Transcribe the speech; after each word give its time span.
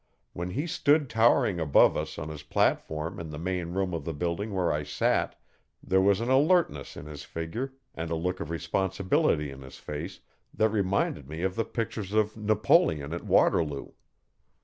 When 0.33 0.49
he 0.49 0.65
stood 0.65 1.11
towering 1.11 1.59
above 1.59 1.95
us 1.95 2.17
on 2.17 2.29
his 2.29 2.41
platform 2.41 3.19
in 3.19 3.29
the 3.29 3.37
main 3.37 3.73
room 3.75 3.93
of 3.93 4.03
the 4.03 4.15
building 4.15 4.51
where 4.51 4.71
I 4.73 4.81
sat, 4.81 5.39
there 5.83 6.01
was 6.01 6.19
an 6.21 6.29
alertness 6.31 6.97
in 6.97 7.05
his 7.05 7.23
figure, 7.23 7.73
and 7.93 8.09
a 8.09 8.15
look 8.15 8.39
of 8.39 8.49
responsibility 8.49 9.51
in 9.51 9.61
his 9.61 9.77
face, 9.77 10.19
that 10.55 10.69
reminded 10.69 11.29
me 11.29 11.43
of 11.43 11.55
the 11.55 11.65
pictures 11.65 12.13
of 12.13 12.35
Napoleon 12.35 13.13
at 13.13 13.21
Waterloo. 13.25 13.89